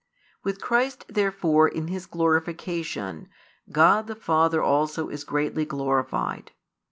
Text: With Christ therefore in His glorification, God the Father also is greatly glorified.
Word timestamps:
With 0.43 0.59
Christ 0.59 1.05
therefore 1.09 1.67
in 1.67 1.87
His 1.89 2.07
glorification, 2.07 3.27
God 3.71 4.07
the 4.07 4.15
Father 4.15 4.59
also 4.59 5.09
is 5.09 5.23
greatly 5.23 5.63
glorified. 5.63 6.53